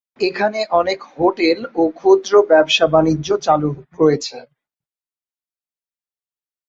এখানে 0.21 0.59
অনেক 0.79 0.99
হোটেল 1.11 1.59
ও 1.75 1.91
ক্ষুদ্র 1.97 2.33
ব্যবসা-বাণিজ্য 2.49 3.27
চালু 3.45 3.69
রয়েছে। 3.97 4.37